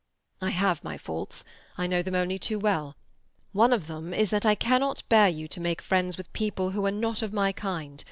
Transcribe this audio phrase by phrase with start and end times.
[0.41, 1.43] "I have my faults;
[1.77, 2.97] I know them only too well.
[3.51, 6.83] One of them is that I cannot bear you to make friends with people who
[6.87, 7.99] are not of my kind.